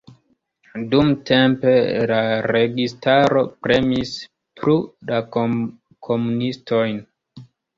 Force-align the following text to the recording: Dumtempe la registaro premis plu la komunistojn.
Dumtempe 0.93 1.73
la 2.13 2.17
registaro 2.53 3.43
premis 3.67 4.15
plu 4.63 4.77
la 5.13 5.21
komunistojn. 6.09 6.99